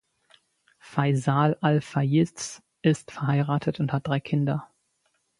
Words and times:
Faisal 0.83 1.57
al-Fayiz 1.61 2.63
ist 2.81 3.11
verheiratet 3.11 3.79
und 3.79 3.93
hat 3.93 4.07
drei 4.07 4.19
Kinder. 4.19 4.67